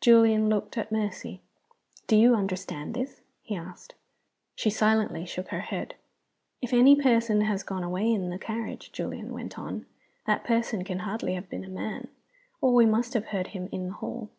[0.00, 1.40] Julian looked at Mercy.
[2.08, 3.94] "Do you understand this?" he asked.
[4.56, 5.94] She silently shook her head.
[6.60, 9.86] "If any person has gone away in the carriage," Julian went on,
[10.26, 12.08] "that person can hardly have been a man,
[12.60, 14.30] or we must have heard him in the hall."